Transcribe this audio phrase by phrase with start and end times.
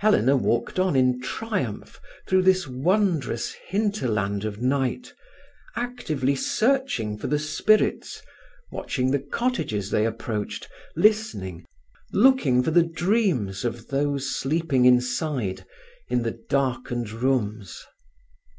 [0.00, 5.14] Helena walked on in triumph through this wondrous hinterland of night,
[5.76, 8.20] actively searching for the spirits,
[8.70, 11.64] watching the cottages they approached, listening,
[12.12, 15.64] looking for the dreams of those sleeping inside,
[16.10, 17.82] in the darkened rooms.